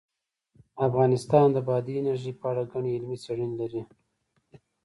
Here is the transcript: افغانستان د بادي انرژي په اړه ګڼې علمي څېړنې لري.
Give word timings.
افغانستان 0.87 1.47
د 1.51 1.57
بادي 1.67 1.93
انرژي 1.97 2.33
په 2.39 2.45
اړه 2.51 2.63
ګڼې 2.71 2.91
علمي 2.95 3.17
څېړنې 3.23 3.55
لري. 3.61 3.81